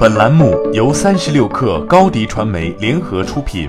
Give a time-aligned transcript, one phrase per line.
[0.00, 3.68] 本栏目由三十六氪高低传媒联合出品。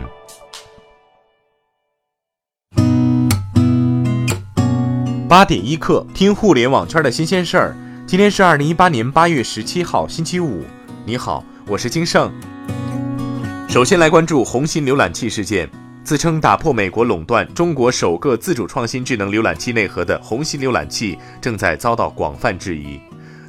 [5.28, 7.75] 八点一刻，听互联网圈的新鲜事儿。
[8.07, 10.64] 今天是二零一八年八月十七号，星期五。
[11.04, 12.32] 你好，我是金盛。
[13.68, 15.70] 首先来关注红心浏览器事件。
[16.02, 22.98] 自称打破美国垄断、中国首个自主创新智能浏览器内核的红心浏览器，正在遭到广泛质疑。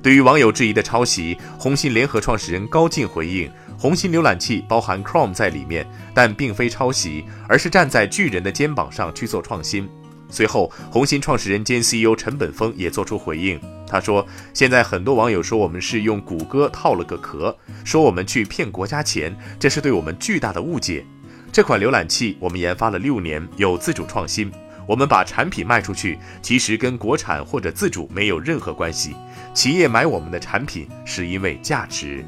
[0.03, 3.49] 对于网友质疑的抄袭，红心联合创始人高进回应：
[3.79, 9.89] 红心浏览器包含 Chrome 在里面，但并非抄袭，而是站在巨人的肩膀上去做创新。
[10.29, 21.05] 随后，红心创始人兼 CEO 陈本峰也做出回应，他说：“现在很多网友说我们是用谷歌套了个壳，说我们去骗国家钱，这是对我们巨大的误解。
[21.53, 24.51] 这款浏览器我们研发了六年，有自主创新。”
[24.87, 29.15] 我们把产品卖出去，其实跟国产或者自主没有任何关系。
[29.55, 32.25] 企业买我们的产品是因为价值。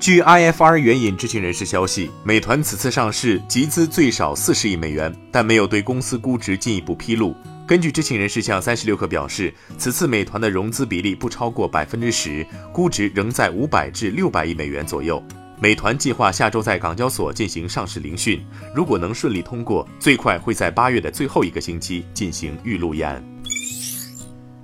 [0.00, 7.34] 据 IFR 援引知情人士消息，美团此次上市集资最少四十亿美元，但没有对公司估值进一步披露。
[7.66, 15.22] 根据知情人士向三十六氪表示，此次美团的融资比例不超过百分之十，估值仍在五百至六百亿美元左右。
[15.60, 18.40] 美团计划下周在港交所进行上市聆讯，
[18.74, 23.22] 如果能顺利通过，最快会在八月的最后一个星期进行预录演。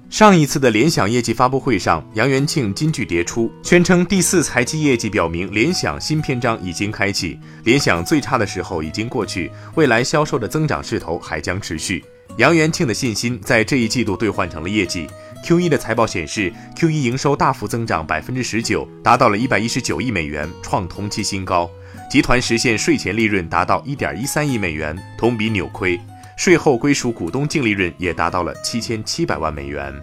[0.09, 12.05] 上一次的联想业绩发布会上，杨元庆金句迭出，宣称第四财季业绩表明联想新篇章已经开启，联想最差的时候已经过去，未来销售的增长势头还将持续。
[12.36, 15.08] 杨元庆的信心在这一季度兑换成了业绩。
[15.45, 21.70] Q1 的财报显示，Q1 营收大幅增长百分之十九，达到了一百一十九亿美元，创同期新高。
[22.11, 26.01] 集团实现税前利润达到一点一三亿美元，同比扭亏，
[26.39, 29.95] 税后归属股东净利润也达到了七千七百万美元。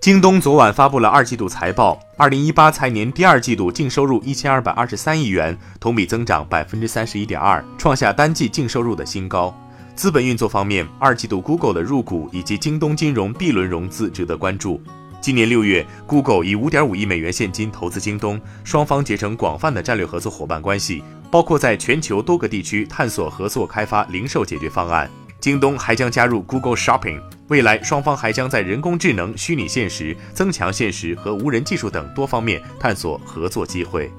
[0.00, 9.52] 京东昨晚发布了二季度财报，二零一八财年第二季度净收入一千二百二十三亿元，同比增长百分之三十一点二，创下单季净收入的新高。
[9.98, 14.80] 资本运作方面，二季度 Google 的入股以及京东金融 B 轮融资值得关注。
[15.20, 21.02] 今年六月，Google 以五点五亿美元现金投资京东，双方结成广泛的战略合作伙伴关系，
[21.32, 25.10] 包括在全球多个地区探索合作开发零售解决方案。
[25.40, 34.12] 京东还将加入 Google Shopping，未来双方还将在人工智能、虚拟现实、增强现实和无人技术等多方面探索合作机会。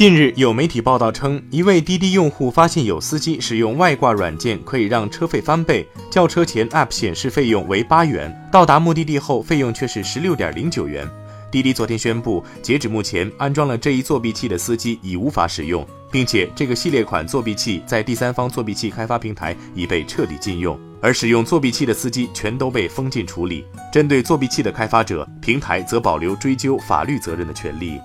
[0.00, 11.06] 近日有媒体报道称，一位滴滴用户发现有司机使用外挂软件可以让车费翻倍，叫车前 App 显示费用为八元，到达目的地后费用却是十六点零九元。
[11.50, 23.66] 滴滴昨天宣布，截止目前，安装了这一作弊器的司机已无法使用，并且这个系列款作弊器在第三方作弊器开发平台已被彻底禁用，而使用作弊器的司机全都被封禁处理。
[23.92, 28.00] 针对作弊器的开发者，平台则保留追究法律责任的权利。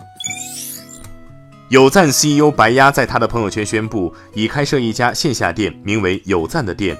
[1.69, 6.95] 有赞 CEO 白鸭在他的朋友圈宣布，已开设一家线下店，名为有赞的店。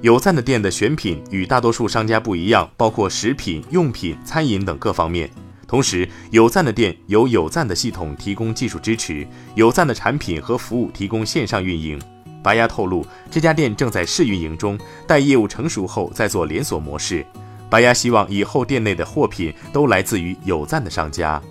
[0.00, 5.28] 有赞的店的选品与大多数商家不一样，包括食品、用品、餐饮等各方面。
[5.66, 12.00] 同时，有赞的店由有赞的系统提供技术支持，有赞的产品和服务提供线上运营。
[12.42, 17.26] 白鸭透露，这家店正在试运营中，待业务成熟后再做连锁模式。
[17.68, 21.42] 白鸭希望以后店内的货品都来自于有赞的商家。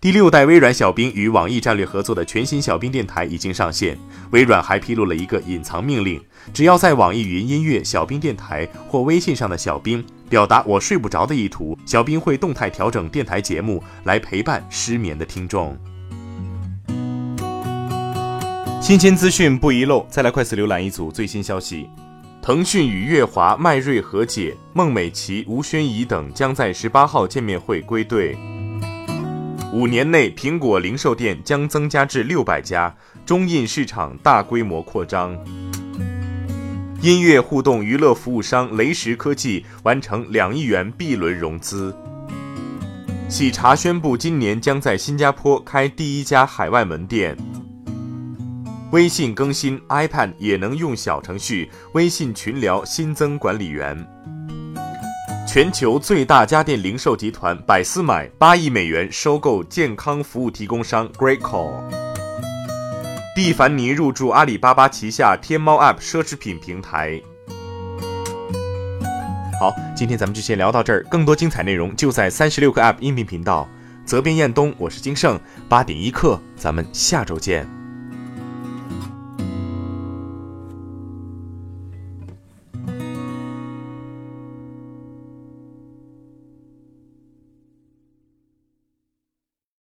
[0.00, 3.98] 第六代微软小冰与网易战略合作的全新小冰电台已经上线。
[4.30, 6.18] 微软还披露了一个隐藏命令：
[6.54, 15.76] 只要在网易云音乐、小冰电台或微信上的小冰表达“我睡不着”的意图，小冰会动态调整电台节目来陪伴失眠的听众。
[18.80, 21.86] 新鲜资讯不遗漏，再来快速浏览一组最新消息：
[22.40, 28.34] 腾讯与乐华、迈锐和解，孟美岐、吴宣仪等将在十八号见面会归队。
[29.72, 32.92] 五年内，苹果零售店将增加至六百家，
[33.24, 35.38] 中印市场大规模扩张。
[37.00, 41.94] 音乐互动娱乐服务商雷石科技完成两亿元 B 轮融资。
[43.28, 47.36] 喜茶宣布，今年将在新加坡开第一家海外门店。
[48.90, 54.04] 微信更新，iPad 也能用小程序，微信群聊新增管理员。
[55.52, 61.72] 全球最大家电零售集团百思买八亿美元收购健康服务提供商 Great Call。
[63.34, 67.20] 蒂凡尼入驻阿里巴巴旗下天猫 App 奢侈品平台。
[69.58, 73.68] 好，今天咱们就先聊到这儿，更多精彩内容就在三十六个 App 音频频道。
[74.04, 75.36] 责编：彦东，我是金盛，
[75.68, 77.79] 八点一刻，咱们下周见。